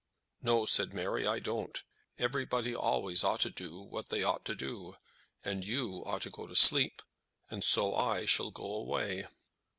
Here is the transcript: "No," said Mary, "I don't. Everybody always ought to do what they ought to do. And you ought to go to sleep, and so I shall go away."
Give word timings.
"No," 0.41 0.65
said 0.65 0.95
Mary, 0.95 1.27
"I 1.27 1.37
don't. 1.37 1.83
Everybody 2.17 2.75
always 2.75 3.23
ought 3.23 3.41
to 3.41 3.51
do 3.51 3.77
what 3.81 4.09
they 4.09 4.23
ought 4.23 4.43
to 4.45 4.55
do. 4.55 4.95
And 5.45 5.63
you 5.63 6.01
ought 6.07 6.23
to 6.23 6.31
go 6.31 6.47
to 6.47 6.55
sleep, 6.55 7.03
and 7.51 7.63
so 7.63 7.93
I 7.93 8.25
shall 8.25 8.49
go 8.49 8.73
away." 8.73 9.27